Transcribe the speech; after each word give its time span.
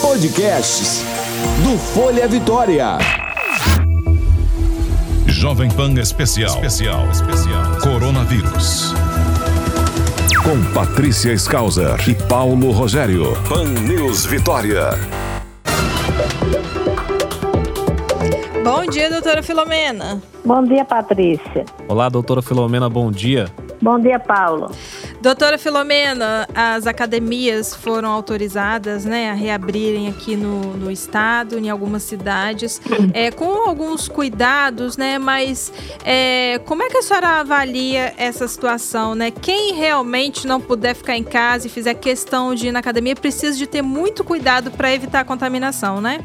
Podcasts 0.00 1.02
do 1.64 1.76
Folha 1.76 2.28
Vitória. 2.28 2.98
Jovem 5.26 5.68
Pan 5.68 5.92
Especial. 5.94 6.54
Especial. 6.64 7.10
Especial. 7.10 7.80
Coronavírus. 7.82 8.94
Com 10.44 10.62
Patrícia 10.72 11.32
Skauser 11.32 11.96
e 12.08 12.14
Paulo 12.14 12.70
Rogério. 12.70 13.32
Pan 13.48 13.64
News 13.64 14.24
Vitória. 14.24 14.90
Bom 18.62 18.86
dia, 18.86 19.10
doutora 19.10 19.42
Filomena. 19.42 20.22
Bom 20.44 20.62
dia, 20.62 20.84
Patrícia. 20.84 21.64
Olá, 21.88 22.08
doutora 22.08 22.40
Filomena, 22.40 22.88
bom 22.88 23.10
dia. 23.10 23.46
Bom 23.82 23.98
dia, 23.98 24.20
Paulo. 24.20 24.70
Doutora 25.26 25.58
Filomena, 25.58 26.46
as 26.54 26.86
academias 26.86 27.74
foram 27.74 28.12
autorizadas 28.12 29.04
né, 29.04 29.32
a 29.32 29.34
reabrirem 29.34 30.06
aqui 30.08 30.36
no, 30.36 30.76
no 30.76 30.88
estado, 30.88 31.58
em 31.58 31.68
algumas 31.68 32.04
cidades, 32.04 32.80
é, 33.12 33.32
com 33.32 33.68
alguns 33.68 34.06
cuidados, 34.06 34.96
né? 34.96 35.18
Mas 35.18 35.72
é, 36.04 36.60
como 36.64 36.84
é 36.84 36.88
que 36.88 36.98
a 36.98 37.02
senhora 37.02 37.40
avalia 37.40 38.14
essa 38.16 38.46
situação, 38.46 39.16
né? 39.16 39.32
Quem 39.32 39.74
realmente 39.74 40.46
não 40.46 40.60
puder 40.60 40.94
ficar 40.94 41.16
em 41.16 41.24
casa 41.24 41.66
e 41.66 41.70
fizer 41.70 41.94
questão 41.94 42.54
de 42.54 42.68
ir 42.68 42.70
na 42.70 42.78
academia 42.78 43.16
precisa 43.16 43.58
de 43.58 43.66
ter 43.66 43.82
muito 43.82 44.22
cuidado 44.22 44.70
para 44.70 44.94
evitar 44.94 45.18
a 45.18 45.24
contaminação, 45.24 46.00
né? 46.00 46.20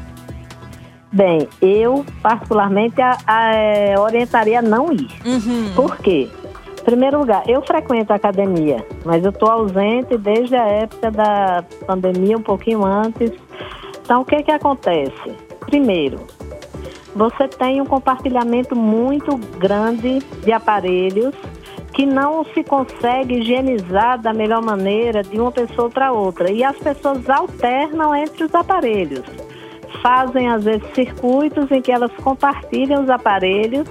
Bem, 1.10 1.48
eu 1.60 2.06
particularmente 2.22 3.02
a, 3.02 3.18
a, 3.26 3.52
é, 3.52 3.98
orientaria 3.98 4.60
a 4.60 4.62
não 4.62 4.92
ir. 4.92 5.10
Uhum. 5.26 5.72
Por 5.74 5.96
quê? 5.96 6.30
Primeiro 6.84 7.20
lugar, 7.20 7.48
eu 7.48 7.62
frequento 7.62 8.12
a 8.12 8.16
academia, 8.16 8.84
mas 9.04 9.24
eu 9.24 9.30
estou 9.30 9.50
ausente 9.50 10.16
desde 10.18 10.56
a 10.56 10.64
época 10.64 11.10
da 11.10 11.64
pandemia, 11.86 12.36
um 12.36 12.42
pouquinho 12.42 12.84
antes. 12.84 13.32
Então, 14.04 14.22
o 14.22 14.24
que 14.24 14.42
que 14.42 14.50
acontece? 14.50 15.36
Primeiro, 15.60 16.18
você 17.14 17.46
tem 17.46 17.80
um 17.80 17.86
compartilhamento 17.86 18.74
muito 18.74 19.36
grande 19.58 20.18
de 20.18 20.52
aparelhos 20.52 21.34
que 21.92 22.06
não 22.06 22.44
se 22.46 22.64
consegue 22.64 23.38
higienizar 23.38 24.20
da 24.20 24.32
melhor 24.32 24.62
maneira 24.62 25.22
de 25.22 25.38
uma 25.38 25.52
pessoa 25.52 25.90
para 25.90 26.10
outra. 26.10 26.50
E 26.50 26.64
as 26.64 26.76
pessoas 26.78 27.28
alternam 27.28 28.14
entre 28.14 28.44
os 28.44 28.54
aparelhos. 28.54 29.24
Fazem, 30.02 30.48
às 30.48 30.64
vezes, 30.64 30.82
circuitos 30.94 31.70
em 31.70 31.80
que 31.80 31.92
elas 31.92 32.12
compartilham 32.22 33.02
os 33.02 33.10
aparelhos 33.10 33.86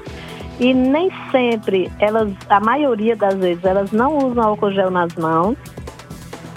e 0.59 0.73
nem 0.73 1.11
sempre 1.31 1.91
elas, 1.99 2.31
a 2.49 2.59
maioria 2.59 3.15
das 3.15 3.35
vezes, 3.35 3.63
elas 3.63 3.91
não 3.91 4.17
usam 4.17 4.43
álcool 4.43 4.71
gel 4.71 4.91
nas 4.91 5.13
mãos. 5.15 5.57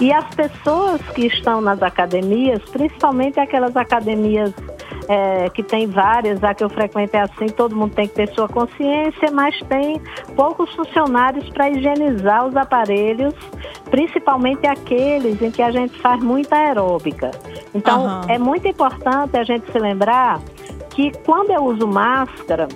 E 0.01 0.13
as 0.13 0.27
pessoas 0.35 1.01
que 1.15 1.27
estão 1.27 1.61
nas 1.61 1.81
academias, 1.81 2.61
principalmente 2.71 3.39
aquelas 3.39 3.77
academias 3.77 4.53
é, 5.09 5.49
que 5.51 5.63
tem 5.63 5.87
várias, 5.87 6.43
a 6.43 6.55
que 6.55 6.65
eu 6.65 6.71
frequento 6.71 7.17
é 7.17 7.21
assim, 7.21 7.47
todo 7.47 7.77
mundo 7.77 7.95
tem 7.95 8.09
que 8.09 8.15
ter 8.15 8.29
sua 8.35 8.49
consciência, 8.49 9.31
mas 9.31 9.59
tem 9.69 10.01
poucos 10.35 10.73
funcionários 10.75 11.49
para 11.51 11.71
higienizar 11.71 12.47
os 12.47 12.57
aparelhos, 12.57 13.35
principalmente 13.91 14.67
aqueles 14.67 15.41
em 15.41 15.51
que 15.51 15.63
a 15.63 15.71
gente 15.71 15.99
faz 16.01 16.23
muita 16.23 16.57
aeróbica. 16.57 17.31
Então, 17.75 18.05
Aham. 18.05 18.27
é 18.29 18.39
muito 18.39 18.67
importante 18.67 19.37
a 19.37 19.45
gente 19.45 19.71
se 19.71 19.79
lembrar 19.79 20.41
que 20.91 21.13
quando 21.25 21.51
eu 21.51 21.65
uso 21.65 21.87
máscara, 21.87 22.69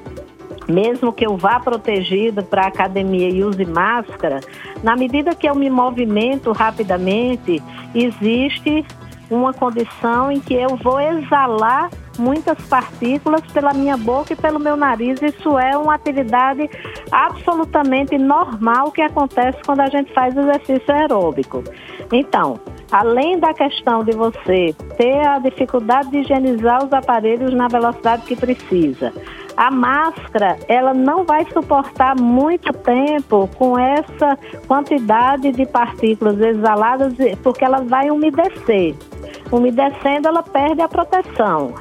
mesmo 0.69 1.12
que 1.12 1.27
eu 1.27 1.36
vá 1.36 1.58
protegido 1.58 2.42
para 2.42 2.64
a 2.64 2.69
academia 2.69 3.28
e 3.28 3.42
use 3.42 3.64
máscara, 3.64 4.41
na 4.83 4.94
medida 4.94 5.34
que 5.34 5.48
eu 5.48 5.55
me 5.55 5.70
movimento 5.70 6.52
rapidamente, 6.52 7.62
existe 7.94 8.84
uma 9.30 9.52
condição 9.52 10.30
em 10.30 10.41
que 10.41 10.55
eu 10.55 10.77
vou 10.77 11.00
exalar 11.00 11.91
muitas 12.19 12.58
partículas 12.66 13.42
pela 13.52 13.72
minha 13.72 13.97
boca 13.97 14.33
e 14.33 14.36
pelo 14.36 14.58
meu 14.58 14.77
nariz. 14.77 15.20
Isso 15.22 15.58
é 15.58 15.77
uma 15.77 15.94
atividade 15.94 16.69
absolutamente 17.10 18.19
normal 18.19 18.91
que 18.91 19.03
acontece 19.03 19.59
quando 19.64 19.81
a 19.81 19.88
gente 19.88 20.12
faz 20.12 20.37
exercício 20.37 20.93
aeróbico. 20.93 21.62
Então, 22.12 22.59
além 22.91 23.38
da 23.38 23.53
questão 23.53 24.03
de 24.03 24.12
você 24.12 24.75
ter 24.97 25.26
a 25.26 25.38
dificuldade 25.38 26.10
de 26.10 26.19
higienizar 26.19 26.84
os 26.84 26.93
aparelhos 26.93 27.54
na 27.54 27.69
velocidade 27.69 28.22
que 28.22 28.34
precisa, 28.34 29.12
a 29.58 29.72
máscara 29.72 30.56
ela 30.69 30.94
não 30.94 31.24
vai 31.24 31.44
suportar 31.52 32.14
muito 32.14 32.72
tempo 32.72 33.50
com 33.58 33.76
essa 33.76 34.38
quantidade 34.69 35.50
de 35.50 35.66
partículas 35.66 36.38
exaladas, 36.38 37.14
porque 37.42 37.64
ela 37.64 37.82
vai 37.82 38.08
umedecer. 38.08 38.94
Umedecendo, 39.50 40.28
ela 40.28 40.44
perde 40.44 40.80
a 40.80 40.88
proteção. 40.88 41.74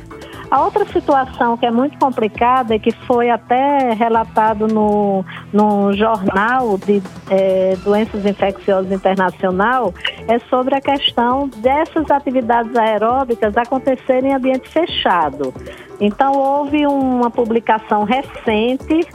A 0.49 0.63
outra 0.63 0.85
situação 0.85 1.55
que 1.55 1.65
é 1.65 1.71
muito 1.71 1.99
complicada 1.99 2.73
e 2.73 2.79
que 2.79 2.91
foi 3.05 3.29
até 3.29 3.91
relatado 3.94 4.65
no, 4.65 5.23
no 5.53 5.94
jornal 5.94 6.77
de 6.77 7.03
eh, 7.29 7.75
doenças 7.83 8.25
infecciosas 8.25 8.91
internacional 8.91 9.94
é 10.25 10.39
sobre 10.49 10.73
a 10.73 10.81
questão 10.81 11.49
dessas 11.49 12.09
atividades 12.09 12.73
aeróbicas 12.75 13.55
acontecerem 13.57 14.31
em 14.31 14.35
ambiente 14.35 14.69
fechado. 14.69 15.53
Então 16.00 16.34
houve 16.34 16.85
uma 16.85 17.30
publicação 17.30 18.03
recente 18.03 19.08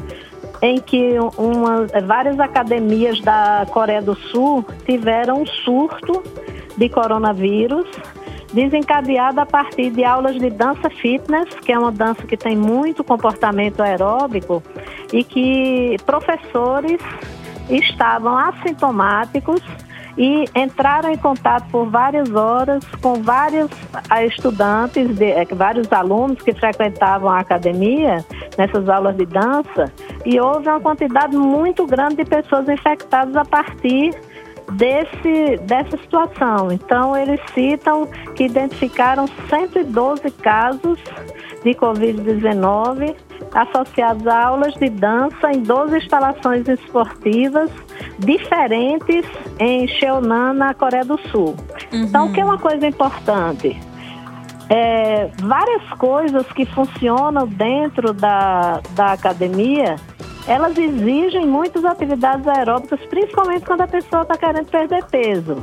em 0.61 0.81
que 0.81 1.17
uma, 1.37 1.87
várias 2.07 2.39
academias 2.39 3.21
da 3.21 3.67
Coreia 3.71 4.01
do 4.01 4.15
Sul 4.15 4.65
tiveram 4.85 5.43
um 5.43 5.47
surto 5.47 6.23
de 6.77 6.89
coronavírus 6.89 7.87
desencadeado 8.53 9.41
a 9.41 9.47
partir 9.47 9.91
de 9.91 10.05
aulas 10.05 10.37
de 10.39 10.51
dança 10.51 10.91
fitness, 10.91 11.49
que 11.61 11.73
é 11.73 11.79
uma 11.79 11.91
dança 11.91 12.27
que 12.27 12.37
tem 12.37 12.57
muito 12.57 13.03
comportamento 13.03 13.81
aeróbico 13.81 14.63
e 15.13 15.25
que 15.25 15.97
professores 16.05 17.01
estavam 17.71 18.37
assintomáticos 18.37 19.61
e 20.17 20.45
entraram 20.55 21.11
em 21.11 21.17
contato 21.17 21.69
por 21.71 21.87
várias 21.87 22.31
horas 22.35 22.85
com 23.01 23.23
vários 23.23 23.71
ah, 24.11 24.25
estudantes, 24.25 25.17
de, 25.17 25.31
eh, 25.31 25.47
vários 25.53 25.91
alunos 25.93 26.41
que 26.43 26.53
frequentavam 26.53 27.31
a 27.31 27.41
academia 27.41 28.25
nessas 28.59 28.89
aulas 28.89 29.17
de 29.17 29.27
dança 29.27 29.93
e 30.25 30.39
houve 30.39 30.69
uma 30.69 30.81
quantidade 30.81 31.37
muito 31.37 31.87
grande 31.87 32.17
de 32.17 32.25
pessoas 32.25 32.69
infectadas 32.69 33.35
a 33.37 33.45
partir 33.45 34.15
desse, 34.73 35.57
dessa 35.65 35.97
situação. 35.97 36.71
Então, 36.71 37.17
eles 37.17 37.41
citam 37.55 38.07
que 38.35 38.45
identificaram 38.45 39.27
112 39.49 40.31
casos 40.31 40.99
de 41.65 41.71
Covid-19 41.75 43.15
associados 43.55 44.27
a 44.27 44.47
aulas 44.47 44.75
de 44.75 44.89
dança 44.89 45.53
em 45.53 45.63
12 45.63 45.97
instalações 45.99 46.67
esportivas 46.69 47.71
diferentes 48.25 49.25
em 49.59 49.87
Cheonan, 49.89 50.53
na 50.53 50.75
Coreia 50.75 51.05
do 51.05 51.19
Sul. 51.29 51.57
Então, 51.93 52.27
o 52.27 52.33
que 52.33 52.41
é 52.41 52.45
uma 52.45 52.59
coisa 52.59 52.87
importante? 52.87 53.79
É, 54.69 55.29
várias 55.43 55.87
coisas 55.99 56.47
que 56.53 56.65
funcionam 56.65 57.47
dentro 57.47 58.13
da, 58.13 58.81
da 58.95 59.13
academia, 59.13 59.97
elas 60.47 60.77
exigem 60.77 61.47
muitas 61.47 61.85
atividades 61.85 62.47
aeróbicas, 62.47 63.01
principalmente 63.07 63.65
quando 63.65 63.83
a 63.83 63.89
pessoa 63.89 64.23
está 64.23 64.37
querendo 64.37 64.67
perder 64.67 65.05
peso. 65.05 65.63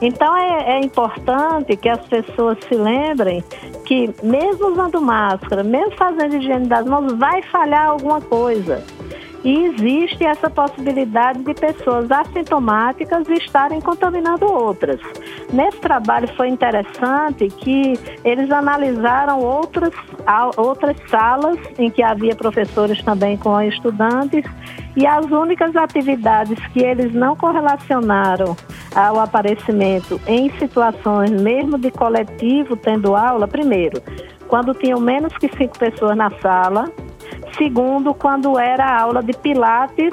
Então 0.00 0.36
é, 0.36 0.78
é 0.78 0.80
importante 0.80 1.76
que 1.76 1.88
as 1.88 2.04
pessoas 2.06 2.58
se 2.68 2.74
lembrem 2.74 3.42
que 3.86 4.12
mesmo 4.22 4.72
usando 4.72 5.00
máscara, 5.00 5.62
mesmo 5.62 5.92
fazendo 5.96 6.36
higiene 6.36 6.66
das 6.66 6.84
mãos, 6.86 7.12
vai 7.14 7.42
falhar 7.42 7.88
alguma 7.88 8.20
coisa. 8.20 8.84
E 9.44 9.64
existe 9.66 10.24
essa 10.24 10.48
possibilidade 10.48 11.42
de 11.42 11.52
pessoas 11.52 12.10
assintomáticas 12.10 13.28
estarem 13.28 13.80
contaminando 13.80 14.46
outras. 14.46 15.00
Nesse 15.52 15.78
trabalho 15.78 16.28
foi 16.36 16.48
interessante 16.48 17.48
que 17.48 17.98
eles 18.24 18.50
analisaram 18.50 19.40
outras, 19.40 19.92
outras 20.56 20.96
salas 21.08 21.58
em 21.76 21.90
que 21.90 22.02
havia 22.02 22.36
professores 22.36 23.02
também 23.02 23.36
com 23.36 23.60
estudantes 23.60 24.44
e 24.96 25.06
as 25.06 25.26
únicas 25.26 25.74
atividades 25.74 26.58
que 26.68 26.80
eles 26.80 27.12
não 27.12 27.34
correlacionaram 27.34 28.56
ao 28.94 29.18
aparecimento 29.18 30.20
em 30.26 30.50
situações 30.58 31.30
mesmo 31.30 31.78
de 31.78 31.90
coletivo 31.90 32.76
tendo 32.76 33.16
aula, 33.16 33.48
primeiro, 33.48 34.02
quando 34.48 34.74
tinham 34.74 35.00
menos 35.00 35.32
que 35.38 35.48
cinco 35.56 35.78
pessoas 35.78 36.16
na 36.16 36.30
sala, 36.40 36.92
Segundo, 37.56 38.14
quando 38.14 38.58
era 38.58 39.00
aula 39.00 39.22
de 39.22 39.32
pilates 39.36 40.12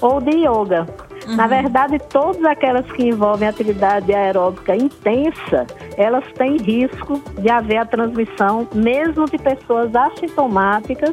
ou 0.00 0.20
de 0.20 0.30
yoga. 0.30 0.86
Na 1.28 1.46
verdade, 1.46 1.98
todas 2.10 2.44
aquelas 2.44 2.90
que 2.92 3.08
envolvem 3.08 3.48
atividade 3.48 4.12
aeróbica 4.12 4.74
intensa, 4.74 5.66
elas 5.96 6.24
têm 6.32 6.56
risco 6.56 7.22
de 7.40 7.48
haver 7.48 7.78
a 7.78 7.86
transmissão, 7.86 8.66
mesmo 8.74 9.26
de 9.26 9.38
pessoas 9.38 9.94
assintomáticas, 9.94 11.12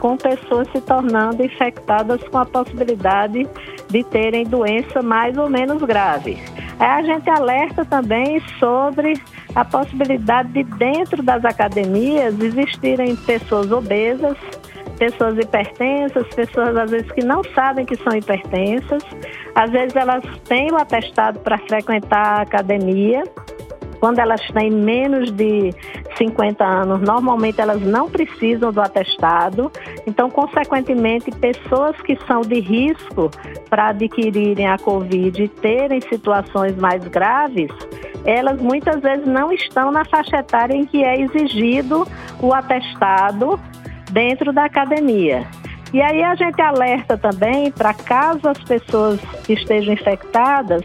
com 0.00 0.16
pessoas 0.16 0.68
se 0.72 0.80
tornando 0.80 1.44
infectadas 1.44 2.22
com 2.28 2.38
a 2.38 2.44
possibilidade 2.44 3.48
de 3.88 4.04
terem 4.04 4.44
doença 4.44 5.00
mais 5.00 5.38
ou 5.38 5.48
menos 5.48 5.80
grave. 5.82 6.38
Aí 6.78 6.88
a 6.88 7.02
gente 7.02 7.30
alerta 7.30 7.84
também 7.84 8.42
sobre 8.58 9.14
a 9.54 9.64
possibilidade 9.64 10.52
de, 10.52 10.64
dentro 10.64 11.22
das 11.22 11.44
academias, 11.44 12.38
existirem 12.38 13.16
pessoas 13.16 13.72
obesas, 13.72 14.36
pessoas 14.98 15.38
hipertensas, 15.38 16.26
pessoas 16.34 16.76
às 16.76 16.90
vezes 16.90 17.10
que 17.12 17.24
não 17.24 17.42
sabem 17.54 17.84
que 17.84 17.96
são 17.96 18.16
hipertensas, 18.16 19.02
às 19.54 19.70
vezes 19.70 19.94
elas 19.96 20.24
têm 20.48 20.72
o 20.72 20.76
atestado 20.76 21.38
para 21.40 21.58
frequentar 21.58 22.38
a 22.38 22.42
academia, 22.42 23.22
quando 24.00 24.18
elas 24.18 24.40
têm 24.48 24.70
menos 24.70 25.30
de 25.32 25.72
50 26.16 26.64
anos, 26.64 27.00
normalmente 27.00 27.60
elas 27.60 27.80
não 27.82 28.08
precisam 28.08 28.72
do 28.72 28.80
atestado. 28.80 29.70
Então, 30.06 30.30
consequentemente, 30.30 31.30
pessoas 31.30 31.96
que 32.02 32.16
são 32.26 32.42
de 32.42 32.60
risco 32.60 33.30
para 33.68 33.88
adquirirem 33.88 34.66
a 34.66 34.78
Covid 34.78 35.42
e 35.42 35.48
terem 35.48 36.00
situações 36.02 36.76
mais 36.76 37.06
graves, 37.08 37.70
elas 38.24 38.60
muitas 38.60 39.00
vezes 39.00 39.26
não 39.26 39.52
estão 39.52 39.90
na 39.90 40.04
faixa 40.04 40.38
etária 40.38 40.74
em 40.74 40.84
que 40.84 41.02
é 41.02 41.20
exigido 41.20 42.06
o 42.40 42.52
atestado 42.52 43.58
dentro 44.16 44.50
da 44.50 44.64
academia. 44.64 45.46
E 45.92 46.00
aí 46.00 46.24
a 46.24 46.34
gente 46.34 46.60
alerta 46.60 47.18
também 47.18 47.70
para 47.70 47.92
caso 47.92 48.48
as 48.48 48.58
pessoas 48.64 49.20
estejam 49.46 49.92
infectadas, 49.92 50.82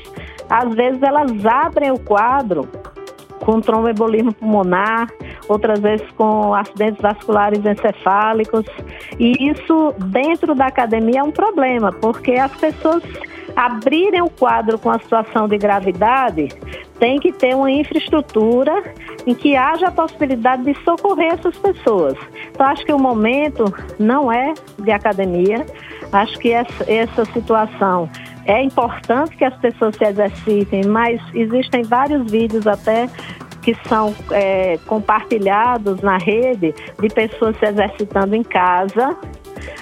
às 0.49 0.75
vezes 0.75 1.01
elas 1.01 1.45
abrem 1.45 1.91
o 1.91 1.97
quadro 1.97 2.67
com 3.39 3.61
tromboembolismo 3.61 4.33
pulmonar, 4.33 5.07
outras 5.47 5.79
vezes 5.79 6.05
com 6.11 6.53
acidentes 6.53 7.01
vasculares 7.01 7.65
encefálicos. 7.65 8.65
E 9.17 9.49
isso 9.49 9.95
dentro 9.97 10.53
da 10.53 10.67
academia 10.67 11.21
é 11.21 11.23
um 11.23 11.31
problema, 11.31 11.91
porque 11.93 12.33
as 12.33 12.53
pessoas 12.57 13.01
abrirem 13.55 14.21
o 14.21 14.29
quadro 14.29 14.77
com 14.77 14.89
a 14.89 14.99
situação 14.99 15.47
de 15.47 15.57
gravidade, 15.57 16.49
tem 16.99 17.19
que 17.19 17.31
ter 17.31 17.55
uma 17.55 17.71
infraestrutura 17.71 18.93
em 19.25 19.33
que 19.33 19.55
haja 19.55 19.87
a 19.87 19.91
possibilidade 19.91 20.63
de 20.63 20.73
socorrer 20.83 21.33
essas 21.33 21.57
pessoas. 21.57 22.15
Então, 22.51 22.65
acho 22.67 22.85
que 22.85 22.93
o 22.93 22.99
momento 22.99 23.65
não 23.97 24.31
é 24.31 24.53
de 24.79 24.91
academia, 24.91 25.65
acho 26.11 26.37
que 26.39 26.51
essa, 26.51 26.91
essa 26.91 27.25
situação 27.25 28.09
é 28.45 28.61
importante 28.63 29.35
que 29.35 29.45
as 29.45 29.55
pessoas 29.57 29.95
se 29.95 30.03
exercitem, 30.03 30.85
mas 30.85 31.21
existem 31.33 31.83
vários 31.83 32.29
vídeos 32.29 32.65
até 32.67 33.07
que 33.61 33.75
são 33.87 34.13
é, 34.31 34.77
compartilhados 34.87 36.01
na 36.01 36.17
rede 36.17 36.73
de 36.99 37.07
pessoas 37.09 37.55
se 37.57 37.65
exercitando 37.65 38.35
em 38.35 38.43
casa. 38.43 39.15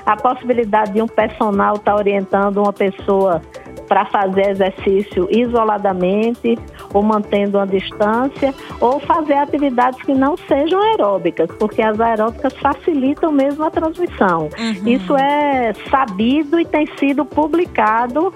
A 0.06 0.15
possibilidade 0.18 0.94
de 0.94 1.01
um 1.01 1.07
personal 1.07 1.75
estar 1.75 1.94
tá 1.94 1.98
orientando 1.98 2.57
uma 2.57 2.74
pessoa 2.74 3.42
para 3.89 4.06
fazer 4.06 4.51
exercício 4.51 5.27
isoladamente 5.31 6.57
ou 6.94 7.03
mantendo 7.03 7.57
uma 7.57 7.68
distância, 7.68 8.53
ou 8.80 9.00
fazer 9.00 9.33
atividades 9.33 10.01
que 10.03 10.13
não 10.13 10.38
sejam 10.38 10.81
aeróbicas, 10.81 11.50
porque 11.59 11.81
as 11.81 12.00
aeróbicas 12.00 12.53
facilitam 12.57 13.31
mesmo 13.31 13.63
a 13.63 13.71
transmissão. 13.71 14.50
Uhum. 14.57 14.88
Isso 14.88 15.18
é 15.18 15.74
sabido 15.89 16.59
e 16.59 16.65
tem 16.65 16.88
sido 16.97 17.25
publicado 17.25 18.33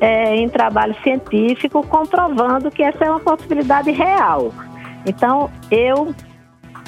é, 0.00 0.36
em 0.36 0.48
trabalho 0.48 0.94
científico 1.02 1.86
comprovando 1.86 2.70
que 2.70 2.82
essa 2.82 3.04
é 3.04 3.10
uma 3.10 3.20
possibilidade 3.20 3.90
real. 3.92 4.52
Então, 5.06 5.48
eu 5.70 6.12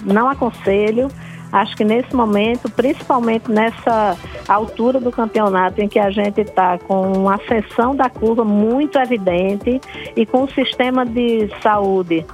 não 0.05 0.29
aconselho, 0.29 1.08
acho 1.55 1.77
que 1.77 1.85
nesse 1.85 2.15
momento, 2.15 2.69
principalmente 2.71 3.51
nessa 3.51 4.17
altura 4.49 5.01
do 5.01 5.12
campeonato 5.12 5.81
em 5.81 5.89
que 5.89 6.01
a 6.01 6.11
gente 6.11 6.41
está 6.41 6.77
com 6.79 7.12
uma 7.12 7.39
seção 7.49 7.95
da 7.95 8.11
curva 8.11 8.45
muito 8.45 8.99
evidente 8.99 9.81
e 10.17 10.27
com 10.27 10.43
o 10.43 10.51
sistema 10.51 11.06
de 11.06 11.49
saúde, 11.62 12.27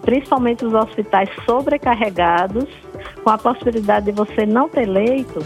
principalmente 0.00 0.64
os 0.64 0.72
hospitais 0.72 1.28
sobrecarregados, 1.44 2.64
com 3.22 3.30
a 3.30 3.36
possibilidade 3.36 4.06
de 4.06 4.12
você 4.12 4.46
não 4.46 4.68
ter 4.68 4.86
leito, 4.86 5.44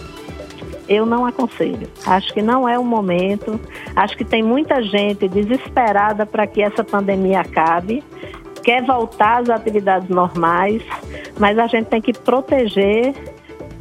eu 0.89 1.05
não 1.05 1.27
aconselho. 1.27 1.89
Acho 2.07 2.33
que 2.33 2.41
não 2.41 2.69
é 2.69 2.79
o 2.79 2.85
momento. 2.85 3.61
Acho 3.95 4.17
que 4.17 4.25
tem 4.25 4.43
muita 4.43 4.81
gente 4.83 5.29
desesperada 5.29 6.25
para 6.25 6.47
que 6.47 6.63
essa 6.63 6.85
pandemia 6.85 7.41
acabe, 7.41 8.05
quer 8.67 8.85
voltar 8.85 9.43
às 9.43 9.49
atividades 9.49 10.09
normais, 10.09 10.83
mas 11.39 11.57
a 11.57 11.69
gente 11.69 11.87
tem 11.87 12.03
que 12.03 12.13
proteger 12.13 13.15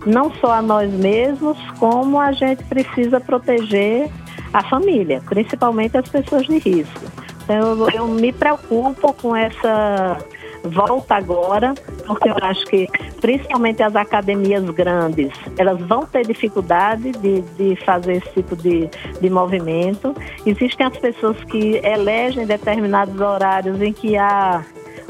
não 0.05 0.31
só 0.35 0.53
a 0.53 0.61
nós 0.61 0.93
mesmos, 0.93 1.57
como 1.79 2.19
a 2.19 2.31
gente 2.31 2.63
precisa 2.65 3.19
proteger 3.19 4.07
a 4.53 4.63
família, 4.63 5.23
principalmente 5.25 5.97
as 5.97 6.07
pessoas 6.07 6.45
de 6.45 6.59
risco. 6.59 7.01
Então, 7.43 7.57
eu, 7.57 7.89
eu 7.89 8.07
me 8.07 8.31
preocupo 8.31 9.11
com 9.13 9.35
essa 9.35 10.19
volta 10.63 11.15
agora, 11.15 11.73
porque 12.05 12.29
eu 12.29 12.35
acho 12.41 12.65
que 12.65 12.87
principalmente 13.19 13.81
as 13.81 13.95
academias 13.95 14.63
grandes, 14.69 15.31
elas 15.57 15.79
vão 15.81 16.05
ter 16.05 16.25
dificuldade 16.25 17.11
de, 17.11 17.41
de 17.41 17.75
fazer 17.83 18.17
esse 18.17 18.29
tipo 18.33 18.55
de, 18.55 18.87
de 19.19 19.29
movimento. 19.29 20.15
Existem 20.45 20.85
as 20.85 20.97
pessoas 20.97 21.43
que 21.45 21.81
elegem 21.83 22.45
determinados 22.45 23.19
horários 23.19 23.81
em 23.81 23.93
que 23.93 24.15
há 24.15 24.63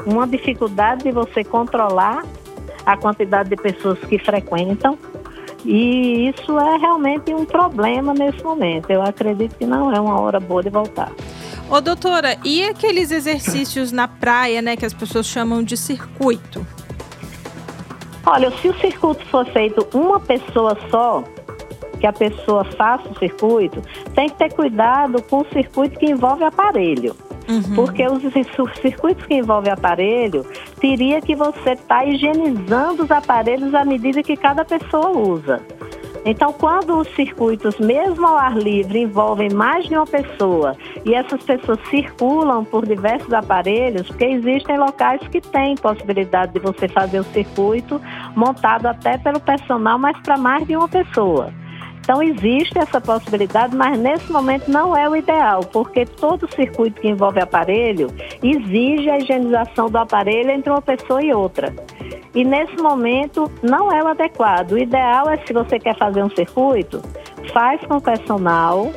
uma 0.04 0.26
dificuldade 0.26 1.04
de 1.04 1.12
você 1.12 1.42
controlar 1.44 2.24
a 2.84 2.96
quantidade 2.96 3.50
de 3.50 3.56
pessoas 3.56 3.98
que 4.00 4.18
frequentam. 4.18 4.98
E 5.64 6.28
isso 6.28 6.58
é 6.58 6.76
realmente 6.78 7.34
um 7.34 7.44
problema 7.44 8.14
nesse 8.14 8.42
momento. 8.44 8.90
Eu 8.90 9.02
acredito 9.02 9.56
que 9.56 9.66
não 9.66 9.92
é 9.92 10.00
uma 10.00 10.20
hora 10.20 10.38
boa 10.38 10.62
de 10.62 10.70
voltar. 10.70 11.10
Ô, 11.68 11.80
doutora, 11.80 12.38
e 12.44 12.62
aqueles 12.62 13.10
exercícios 13.10 13.90
na 13.90 14.06
praia, 14.06 14.62
né, 14.62 14.76
que 14.76 14.86
as 14.86 14.94
pessoas 14.94 15.26
chamam 15.26 15.64
de 15.64 15.76
circuito? 15.76 16.64
Olha, 18.24 18.52
se 18.58 18.68
o 18.68 18.74
circuito 18.78 19.24
for 19.26 19.44
feito 19.46 19.86
uma 19.92 20.20
pessoa 20.20 20.78
só, 20.90 21.24
que 21.98 22.06
a 22.06 22.12
pessoa 22.12 22.64
faça 22.64 23.08
o 23.08 23.18
circuito, 23.18 23.82
tem 24.14 24.28
que 24.28 24.36
ter 24.36 24.52
cuidado 24.52 25.20
com 25.22 25.40
o 25.40 25.46
circuito 25.52 25.98
que 25.98 26.06
envolve 26.06 26.44
aparelho. 26.44 27.16
Uhum. 27.48 27.74
Porque 27.74 28.04
os 28.06 28.22
circuitos 28.80 29.24
que 29.26 29.34
envolvem 29.34 29.72
aparelho, 29.72 30.44
teria 30.80 31.20
que 31.20 31.34
você 31.34 31.72
estar 31.72 32.00
tá 32.00 32.04
higienizando 32.04 33.04
os 33.04 33.10
aparelhos 33.10 33.74
à 33.74 33.84
medida 33.84 34.22
que 34.22 34.36
cada 34.36 34.64
pessoa 34.64 35.10
usa. 35.10 35.62
Então, 36.28 36.52
quando 36.52 36.98
os 36.98 37.06
circuitos, 37.14 37.78
mesmo 37.78 38.26
ao 38.26 38.36
ar 38.36 38.58
livre, 38.58 39.02
envolvem 39.02 39.48
mais 39.48 39.86
de 39.86 39.94
uma 39.94 40.04
pessoa 40.04 40.76
e 41.04 41.14
essas 41.14 41.40
pessoas 41.44 41.78
circulam 41.88 42.64
por 42.64 42.84
diversos 42.84 43.32
aparelhos, 43.32 44.08
porque 44.08 44.24
existem 44.24 44.76
locais 44.76 45.20
que 45.28 45.40
têm 45.40 45.76
possibilidade 45.76 46.52
de 46.52 46.58
você 46.58 46.88
fazer 46.88 47.20
o 47.20 47.24
circuito 47.24 48.00
montado 48.34 48.86
até 48.86 49.16
pelo 49.18 49.38
personal, 49.38 50.00
mas 50.00 50.18
para 50.18 50.36
mais 50.36 50.66
de 50.66 50.76
uma 50.76 50.88
pessoa. 50.88 51.52
Então 52.06 52.22
existe 52.22 52.78
essa 52.78 53.00
possibilidade, 53.00 53.74
mas 53.74 53.98
nesse 53.98 54.30
momento 54.30 54.70
não 54.70 54.96
é 54.96 55.08
o 55.08 55.16
ideal, 55.16 55.58
porque 55.72 56.06
todo 56.06 56.48
circuito 56.54 57.00
que 57.00 57.08
envolve 57.08 57.40
aparelho 57.40 58.06
exige 58.40 59.10
a 59.10 59.18
higienização 59.18 59.90
do 59.90 59.98
aparelho 59.98 60.52
entre 60.52 60.70
uma 60.70 60.80
pessoa 60.80 61.20
e 61.20 61.34
outra. 61.34 61.74
E 62.32 62.44
nesse 62.44 62.76
momento 62.76 63.50
não 63.60 63.90
é 63.90 64.04
o 64.04 64.06
adequado. 64.06 64.72
O 64.72 64.78
ideal 64.78 65.28
é 65.28 65.38
se 65.38 65.52
você 65.52 65.80
quer 65.80 65.98
fazer 65.98 66.22
um 66.22 66.30
circuito, 66.30 67.02
faz 67.52 67.80
com 67.86 67.96
o 67.96 68.00
personal, 68.00 68.92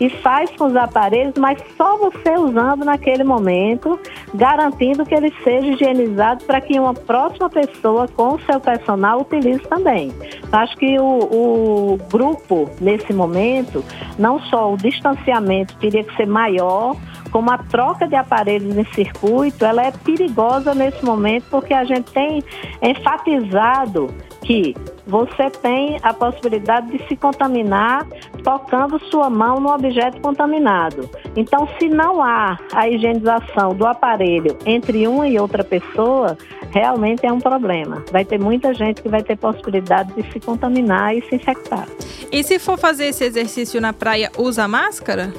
e 0.00 0.08
faz 0.08 0.50
com 0.56 0.66
os 0.66 0.76
aparelhos, 0.76 1.34
mas 1.38 1.58
só 1.76 1.96
você 1.96 2.32
usando 2.38 2.84
naquele 2.84 3.24
momento, 3.24 3.98
garantindo 4.34 5.04
que 5.04 5.14
ele 5.14 5.32
seja 5.42 5.66
higienizado 5.66 6.44
para 6.44 6.60
que 6.60 6.78
uma 6.78 6.94
próxima 6.94 7.50
pessoa 7.50 8.06
com 8.08 8.34
o 8.34 8.40
seu 8.42 8.60
personal 8.60 9.20
utilize 9.20 9.62
também. 9.68 10.12
Acho 10.52 10.76
que 10.76 10.98
o, 10.98 11.04
o 11.04 11.98
grupo, 12.10 12.70
nesse 12.80 13.12
momento, 13.12 13.84
não 14.18 14.40
só 14.40 14.72
o 14.72 14.76
distanciamento 14.76 15.76
teria 15.78 16.04
que 16.04 16.14
ser 16.16 16.26
maior, 16.26 16.96
como 17.30 17.50
a 17.50 17.58
troca 17.58 18.06
de 18.06 18.14
aparelhos 18.14 18.76
em 18.76 18.84
circuito, 18.94 19.64
ela 19.64 19.82
é 19.84 19.90
perigosa 19.90 20.74
nesse 20.74 21.04
momento 21.04 21.44
porque 21.50 21.74
a 21.74 21.84
gente 21.84 22.10
tem 22.12 22.42
enfatizado 22.82 24.08
que 24.42 24.74
você 25.08 25.48
tem 25.48 25.98
a 26.02 26.12
possibilidade 26.12 26.90
de 26.90 27.08
se 27.08 27.16
contaminar 27.16 28.06
tocando 28.44 29.00
sua 29.10 29.30
mão 29.30 29.58
no 29.58 29.72
objeto 29.72 30.20
contaminado. 30.20 31.08
Então, 31.34 31.66
se 31.78 31.88
não 31.88 32.22
há 32.22 32.58
a 32.74 32.88
higienização 32.88 33.74
do 33.74 33.86
aparelho 33.86 34.56
entre 34.66 35.08
uma 35.08 35.26
e 35.26 35.38
outra 35.38 35.64
pessoa, 35.64 36.36
realmente 36.70 37.24
é 37.24 37.32
um 37.32 37.40
problema. 37.40 38.04
Vai 38.12 38.24
ter 38.24 38.38
muita 38.38 38.74
gente 38.74 39.00
que 39.00 39.08
vai 39.08 39.22
ter 39.22 39.36
possibilidade 39.36 40.12
de 40.12 40.30
se 40.30 40.38
contaminar 40.38 41.16
e 41.16 41.22
se 41.22 41.36
infectar. 41.36 41.88
E 42.30 42.44
se 42.44 42.58
for 42.58 42.78
fazer 42.78 43.06
esse 43.06 43.24
exercício 43.24 43.80
na 43.80 43.94
praia, 43.94 44.30
usa 44.36 44.68
máscara? 44.68 45.32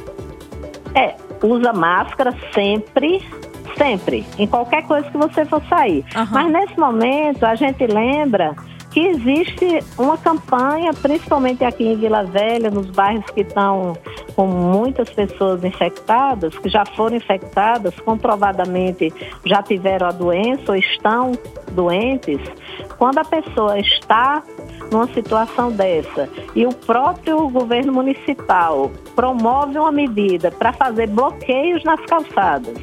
É, 0.96 1.16
usa 1.44 1.72
máscara 1.72 2.36
sempre, 2.54 3.24
sempre, 3.78 4.26
em 4.40 4.48
qualquer 4.48 4.84
coisa 4.88 5.08
que 5.12 5.18
você 5.18 5.46
for 5.46 5.62
sair. 5.70 6.04
Uhum. 6.16 6.26
Mas 6.32 6.52
nesse 6.52 6.80
momento 6.80 7.44
a 7.44 7.54
gente 7.54 7.86
lembra 7.86 8.56
que 8.92 9.00
existe 9.00 9.84
uma 9.98 10.18
campanha, 10.18 10.94
principalmente 10.94 11.64
aqui 11.64 11.86
em 11.86 11.96
Vila 11.96 12.24
Velha, 12.24 12.72
nos 12.72 12.88
bairros 12.88 13.26
que 13.32 13.42
estão 13.42 13.96
com 14.36 14.48
muitas 14.48 15.10
pessoas 15.10 15.64
infectadas, 15.64 16.58
que 16.58 16.70
já 16.70 16.86
foram 16.86 17.18
infectadas, 17.18 17.94
comprovadamente 18.00 19.14
já 19.46 19.62
tiveram 19.62 20.08
a 20.08 20.12
doença 20.12 20.72
ou 20.72 20.76
estão 20.76 21.34
doentes. 21.72 22.40
Quando 22.98 23.20
a 23.20 23.26
pessoa 23.26 23.80
está 23.80 24.42
numa 24.92 25.08
situação 25.14 25.72
dessa 25.72 26.28
e 26.56 26.66
o 26.66 26.74
próprio 26.74 27.48
governo 27.50 27.94
municipal 27.94 28.92
promove 29.16 29.78
uma 29.78 29.92
medida 29.92 30.50
para 30.52 30.74
fazer 30.74 31.08
bloqueios 31.08 31.84
nas 31.84 32.04
calçadas 32.06 32.76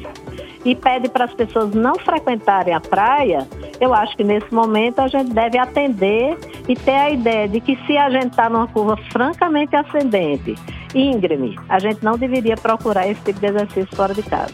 e 0.67 0.75
pede 0.75 1.07
para 1.07 1.23
as 1.23 1.33
pessoas 1.33 1.73
não 1.73 1.95
frequentarem 1.95 2.73
a 2.73 2.81
praia, 2.81 3.47
eu 3.79 3.93
acho 3.93 4.17
que 4.17 4.23
nesse 4.23 4.53
momento 4.53 4.99
a 4.99 5.07
gente 5.07 5.31
deve 5.31 5.57
atender 5.57 6.37
e 6.67 6.75
ter 6.75 6.91
a 6.91 7.09
ideia 7.09 7.47
de 7.47 7.61
que 7.61 7.77
se 7.87 7.97
a 7.97 8.09
gente 8.09 8.31
está 8.31 8.49
numa 8.49 8.67
curva 8.67 8.97
francamente 9.13 9.73
ascendente, 9.77 10.55
íngreme, 10.93 11.57
a 11.69 11.79
gente 11.79 12.03
não 12.03 12.17
deveria 12.17 12.57
procurar 12.57 13.07
esse 13.07 13.21
tipo 13.21 13.39
de 13.39 13.45
exercício 13.45 13.95
fora 13.95 14.13
de 14.13 14.23
casa. 14.23 14.53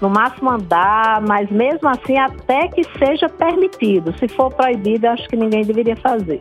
No 0.00 0.08
máximo 0.08 0.48
andar, 0.48 1.20
mas 1.20 1.50
mesmo 1.50 1.88
assim 1.90 2.16
até 2.16 2.68
que 2.68 2.82
seja 2.98 3.28
permitido. 3.28 4.14
Se 4.18 4.26
for 4.28 4.50
proibido, 4.50 5.08
acho 5.08 5.28
que 5.28 5.36
ninguém 5.36 5.62
deveria 5.62 5.96
fazer. 5.96 6.40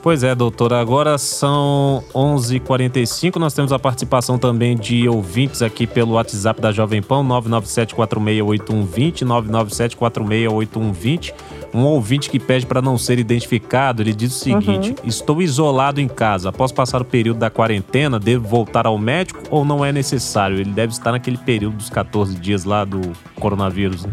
Pois 0.00 0.22
é, 0.22 0.34
doutora. 0.34 0.80
Agora 0.80 1.18
são 1.18 2.04
11h45. 2.14 3.36
Nós 3.36 3.52
temos 3.52 3.72
a 3.72 3.78
participação 3.78 4.38
também 4.38 4.76
de 4.76 5.08
ouvintes 5.08 5.60
aqui 5.60 5.86
pelo 5.86 6.12
WhatsApp 6.12 6.60
da 6.60 6.70
Jovem 6.70 7.02
Pão, 7.02 7.26
997-468120, 7.26 9.26
997-468120. 9.26 11.34
Um 11.74 11.84
ouvinte 11.84 12.30
que 12.30 12.38
pede 12.38 12.64
para 12.64 12.80
não 12.80 12.96
ser 12.96 13.18
identificado, 13.18 14.00
ele 14.00 14.14
diz 14.14 14.34
o 14.34 14.38
seguinte: 14.38 14.90
uhum. 14.90 14.96
Estou 15.04 15.42
isolado 15.42 16.00
em 16.00 16.08
casa. 16.08 16.48
Após 16.48 16.72
passar 16.72 17.02
o 17.02 17.04
período 17.04 17.38
da 17.38 17.50
quarentena, 17.50 18.18
devo 18.18 18.48
voltar 18.48 18.86
ao 18.86 18.96
médico 18.96 19.40
ou 19.50 19.64
não 19.64 19.84
é 19.84 19.92
necessário? 19.92 20.58
Ele 20.58 20.70
deve 20.70 20.92
estar 20.92 21.12
naquele 21.12 21.36
período 21.36 21.76
dos 21.76 21.90
14 21.90 22.36
dias 22.36 22.64
lá 22.64 22.84
do 22.84 23.00
coronavírus, 23.38 24.06
né? 24.06 24.12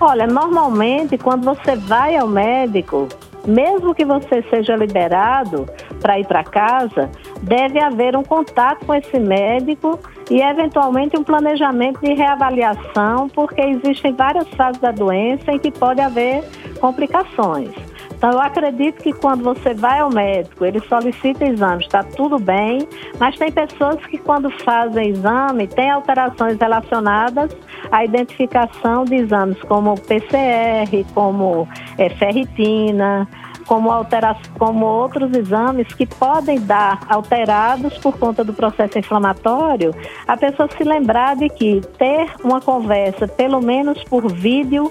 Olha, 0.00 0.28
normalmente 0.28 1.18
quando 1.18 1.44
você 1.44 1.74
vai 1.74 2.16
ao 2.16 2.28
médico, 2.28 3.08
mesmo 3.48 3.94
que 3.94 4.04
você 4.04 4.42
seja 4.50 4.76
liberado 4.76 5.66
para 6.00 6.20
ir 6.20 6.26
para 6.26 6.44
casa, 6.44 7.10
deve 7.42 7.80
haver 7.82 8.14
um 8.14 8.22
contato 8.22 8.84
com 8.84 8.94
esse 8.94 9.18
médico 9.18 9.98
e, 10.30 10.42
eventualmente, 10.42 11.16
um 11.16 11.24
planejamento 11.24 12.00
de 12.00 12.12
reavaliação, 12.12 13.28
porque 13.30 13.60
existem 13.62 14.12
várias 14.12 14.46
fases 14.50 14.80
da 14.80 14.90
doença 14.90 15.50
em 15.50 15.58
que 15.58 15.70
pode 15.70 16.00
haver 16.00 16.44
complicações. 16.78 17.87
Então, 18.18 18.32
eu 18.32 18.40
acredito 18.40 19.00
que 19.00 19.12
quando 19.12 19.44
você 19.44 19.72
vai 19.74 20.00
ao 20.00 20.10
médico, 20.10 20.64
ele 20.64 20.80
solicita 20.88 21.44
exame, 21.44 21.84
está 21.84 22.02
tudo 22.02 22.36
bem, 22.36 22.80
mas 23.16 23.38
tem 23.38 23.52
pessoas 23.52 24.04
que, 24.06 24.18
quando 24.18 24.50
fazem 24.64 25.10
exame, 25.10 25.68
têm 25.68 25.88
alterações 25.88 26.58
relacionadas 26.58 27.56
à 27.92 28.04
identificação 28.04 29.04
de 29.04 29.14
exames 29.14 29.62
como 29.62 29.94
PCR, 30.00 31.04
como 31.14 31.68
é, 31.96 32.10
ferritina, 32.10 33.28
como, 33.68 33.92
altera 33.92 34.34
como 34.58 34.84
outros 34.84 35.30
exames 35.36 35.86
que 35.94 36.04
podem 36.04 36.58
dar 36.58 36.98
alterados 37.08 37.98
por 37.98 38.18
conta 38.18 38.42
do 38.42 38.52
processo 38.52 38.98
inflamatório, 38.98 39.94
a 40.26 40.36
pessoa 40.36 40.68
se 40.76 40.82
lembrar 40.82 41.36
de 41.36 41.48
que 41.50 41.82
ter 41.98 42.32
uma 42.42 42.60
conversa, 42.60 43.28
pelo 43.28 43.60
menos 43.60 44.02
por 44.04 44.32
vídeo, 44.32 44.90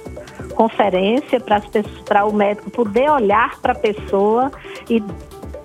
conferência 0.58 1.40
para 1.40 2.26
o 2.26 2.34
médico 2.34 2.72
poder 2.72 3.12
olhar 3.12 3.60
para 3.62 3.74
a 3.74 3.76
pessoa 3.76 4.52
e 4.90 5.04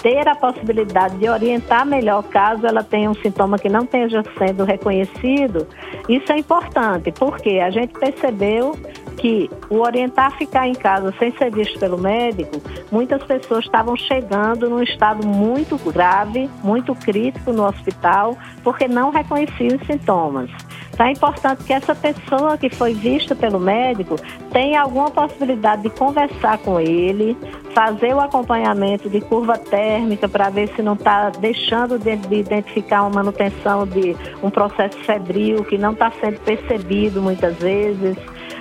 ter 0.03 0.29
a 0.29 0.35
possibilidade 0.35 1.17
de 1.17 1.29
orientar 1.29 1.87
melhor 1.87 2.23
caso 2.25 2.67
ela 2.67 2.83
tenha 2.83 3.09
um 3.09 3.15
sintoma 3.15 3.57
que 3.59 3.71
não 3.71 3.85
esteja 3.85 4.23
sendo 4.37 4.65
reconhecido, 4.65 5.67
isso 6.09 6.31
é 6.31 6.39
importante, 6.39 7.11
porque 7.13 7.61
a 7.61 7.71
gente 7.71 7.93
percebeu 7.95 8.77
que 9.17 9.49
o 9.71 9.79
orientar 9.79 10.37
ficar 10.37 10.67
em 10.67 10.75
casa 10.75 11.15
sem 11.19 11.31
ser 11.39 11.51
visto 11.53 11.79
pelo 11.79 11.97
médico, 11.97 12.61
muitas 12.91 13.23
pessoas 13.23 13.65
estavam 13.65 13.97
chegando 13.97 14.69
num 14.69 14.83
estado 14.83 15.27
muito 15.27 15.79
grave, 15.91 16.51
muito 16.63 16.95
crítico 16.95 17.53
no 17.53 17.65
hospital, 17.65 18.37
porque 18.65 18.89
não 18.89 19.11
reconheciam 19.11 19.77
os 19.77 19.87
sintomas. 19.87 20.51
Então 20.93 21.07
é 21.07 21.13
importante 21.13 21.65
que 21.65 21.73
essa 21.73 21.95
pessoa 21.95 22.59
que 22.59 22.69
foi 22.69 22.93
vista 22.93 23.35
pelo 23.35 23.59
médico 23.59 24.17
tenha 24.53 24.83
alguma 24.83 25.11
possibilidade 25.11 25.83
de 25.83 25.91
conversar 25.91 26.59
com 26.59 26.79
ele, 26.79 27.37
fazer 27.75 28.15
o 28.15 28.21
acompanhamento 28.21 29.09
de 29.09 29.21
curva 29.23 29.57
térmica 29.57 30.29
para 30.29 30.51
ver 30.51 30.69
se 30.77 30.83
não 30.83 30.93
está 30.93 31.31
deixando 31.31 31.99
de, 31.99 32.17
de, 32.17 32.37
identificar 32.37 33.03
uma 33.03 33.11
manutenção 33.11 33.87
de 33.87 34.15
um 34.43 34.51
processo 34.51 34.99
febril 34.99 35.65
que 35.65 35.79
não 35.79 35.93
está 35.93 36.13
sendo 36.21 36.39
percebido 36.41 37.23
muitas 37.23 37.57
vezes, 37.57 38.17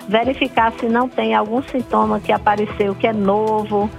verificar 0.08 0.72
se 0.80 0.88
não 0.88 1.10
tem 1.10 1.36
algum 1.36 1.62
sintoma 1.64 2.20
que 2.22 2.32
apareceu 2.32 2.96
que 2.96 3.08
é 3.08 3.14
novo, 3.14 3.90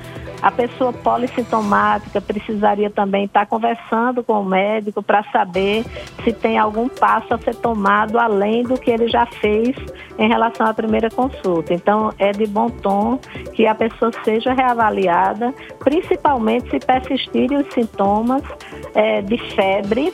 a 0.42 0.50
pessoa 0.50 0.92
polissintomática 0.92 2.20
precisaria 2.20 2.90
também 2.90 3.26
estar 3.26 3.46
conversando 3.46 4.24
com 4.24 4.40
o 4.40 4.44
médico 4.44 5.00
para 5.02 5.22
saber 5.30 5.84
se 6.24 6.32
tem 6.32 6.58
algum 6.58 6.88
passo 6.88 7.32
a 7.32 7.38
ser 7.38 7.54
tomado 7.54 8.18
além 8.18 8.64
do 8.64 8.74
que 8.74 8.90
ele 8.90 9.08
já 9.08 9.24
fez 9.24 9.76
em 10.18 10.28
relação 10.28 10.66
à 10.66 10.74
primeira 10.74 11.08
consulta. 11.08 11.72
Então, 11.72 12.12
é 12.18 12.32
de 12.32 12.46
bom 12.46 12.68
tom 12.68 13.18
que 13.52 13.66
a 13.66 13.74
pessoa 13.74 14.10
seja 14.24 14.52
reavaliada, 14.52 15.54
principalmente 15.78 16.68
se 16.70 16.80
persistirem 16.80 17.58
os 17.58 17.72
sintomas 17.72 18.42
é, 18.94 19.22
de 19.22 19.38
febre 19.54 20.12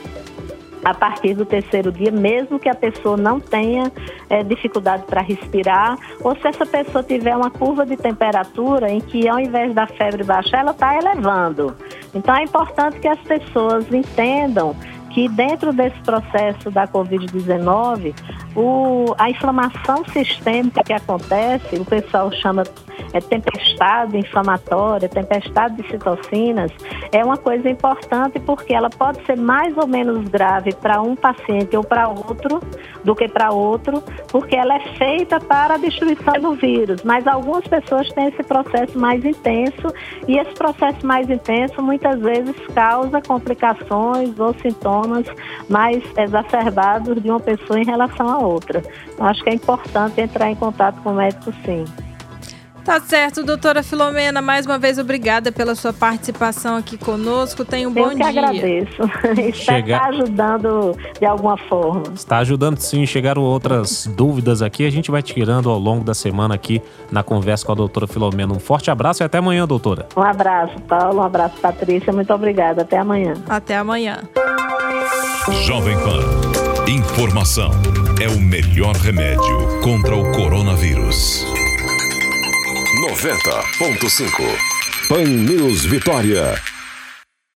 a 0.83 0.93
partir 0.93 1.33
do 1.33 1.45
terceiro 1.45 1.91
dia, 1.91 2.11
mesmo 2.11 2.59
que 2.59 2.69
a 2.69 2.75
pessoa 2.75 3.17
não 3.17 3.39
tenha 3.39 3.91
é, 4.29 4.43
dificuldade 4.43 5.03
para 5.03 5.21
respirar, 5.21 5.97
ou 6.23 6.35
se 6.35 6.47
essa 6.47 6.65
pessoa 6.65 7.03
tiver 7.03 7.35
uma 7.35 7.49
curva 7.49 7.85
de 7.85 7.97
temperatura 7.97 8.89
em 8.89 9.01
que, 9.01 9.27
ao 9.27 9.39
invés 9.39 9.73
da 9.73 9.87
febre 9.87 10.23
baixar, 10.23 10.59
ela 10.59 10.71
está 10.71 10.97
elevando. 10.97 11.75
Então, 12.13 12.35
é 12.35 12.43
importante 12.43 12.99
que 12.99 13.07
as 13.07 13.19
pessoas 13.19 13.91
entendam 13.91 14.75
que 15.09 15.27
dentro 15.27 15.73
desse 15.73 15.99
processo 16.01 16.69
da 16.69 16.87
Covid-19, 16.87 18.13
a 19.17 19.29
inflamação 19.29 20.03
sistêmica 20.05 20.83
que 20.83 20.93
acontece, 20.93 21.75
o 21.75 21.85
pessoal 21.85 22.31
chama 22.31 22.63
é, 23.13 23.19
tempestade 23.19 24.17
inflamatória, 24.17 25.07
tempestade 25.07 25.81
de 25.81 25.89
citocinas, 25.89 26.71
é 27.11 27.23
uma 27.23 27.37
coisa 27.37 27.69
importante 27.69 28.39
porque 28.39 28.73
ela 28.73 28.89
pode 28.89 29.23
ser 29.25 29.37
mais 29.37 29.75
ou 29.77 29.87
menos 29.87 30.27
grave 30.29 30.73
para 30.73 31.01
um 31.01 31.15
paciente 31.15 31.75
ou 31.75 31.83
para 31.83 32.07
outro 32.07 32.61
do 33.03 33.15
que 33.15 33.27
para 33.27 33.51
outro, 33.51 34.03
porque 34.27 34.55
ela 34.55 34.75
é 34.75 34.79
feita 34.97 35.39
para 35.39 35.75
a 35.75 35.77
destruição 35.77 36.33
do 36.41 36.53
vírus. 36.53 37.01
Mas 37.03 37.25
algumas 37.27 37.65
pessoas 37.67 38.09
têm 38.09 38.27
esse 38.27 38.43
processo 38.43 38.97
mais 38.97 39.23
intenso 39.23 39.93
e 40.27 40.37
esse 40.37 40.53
processo 40.53 41.05
mais 41.05 41.29
intenso 41.29 41.81
muitas 41.81 42.19
vezes 42.19 42.55
causa 42.73 43.21
complicações 43.21 44.37
ou 44.39 44.53
sintomas 44.55 45.25
mais 45.67 46.03
exacerbados 46.17 47.21
de 47.21 47.29
uma 47.29 47.39
pessoa 47.39 47.79
em 47.79 47.85
relação 47.85 48.27
à 48.27 48.37
outra. 48.37 48.83
Eu 49.17 49.25
acho 49.25 49.43
que 49.43 49.49
é 49.49 49.53
importante 49.53 50.21
entrar 50.21 50.49
em 50.49 50.55
contato 50.55 51.01
com 51.01 51.11
o 51.11 51.15
médico 51.15 51.51
sim. 51.65 51.85
Tá 52.89 52.99
certo, 52.99 53.43
doutora 53.43 53.83
Filomena, 53.83 54.41
mais 54.41 54.65
uma 54.65 54.79
vez 54.79 54.97
obrigada 54.97 55.51
pela 55.51 55.75
sua 55.75 55.93
participação 55.93 56.75
aqui 56.75 56.97
conosco. 56.97 57.63
Tenha 57.63 57.87
um 57.87 57.93
bom 57.93 58.09
dia. 58.09 58.13
Eu 58.13 58.17
que 58.17 58.39
agradeço. 58.39 58.97
Chega... 59.53 59.97
Está 59.97 60.07
ajudando 60.07 60.97
de 61.19 61.23
alguma 61.23 61.55
forma. 61.55 62.01
Está 62.15 62.39
ajudando 62.39 62.79
sim. 62.79 63.05
Chegaram 63.05 63.43
outras 63.43 64.07
dúvidas 64.07 64.63
aqui. 64.63 64.87
A 64.87 64.89
gente 64.89 65.11
vai 65.11 65.21
tirando 65.21 65.69
ao 65.69 65.77
longo 65.77 66.03
da 66.03 66.15
semana 66.15 66.55
aqui 66.55 66.81
na 67.11 67.21
conversa 67.21 67.63
com 67.63 67.73
a 67.73 67.75
doutora 67.75 68.07
Filomena. 68.07 68.51
Um 68.51 68.59
forte 68.59 68.89
abraço 68.89 69.21
e 69.21 69.23
até 69.23 69.37
amanhã, 69.37 69.67
doutora. 69.67 70.07
Um 70.17 70.23
abraço, 70.23 70.73
Paulo. 70.87 71.19
Um 71.19 71.23
abraço, 71.23 71.57
Patrícia. 71.61 72.11
Muito 72.11 72.33
obrigada. 72.33 72.81
Até 72.81 72.97
amanhã. 72.97 73.35
Até 73.47 73.77
amanhã. 73.77 74.17
Jovem 75.63 75.95
Pan. 75.99 76.89
Informação 76.89 77.69
é 78.19 78.27
o 78.27 78.39
melhor 78.39 78.95
remédio 78.95 79.79
contra 79.83 80.15
o 80.15 80.31
coronavírus. 80.31 81.45
90.5 83.09 84.55
Pan 85.09 85.45
News 85.45 85.85
Vitória. 85.85 86.78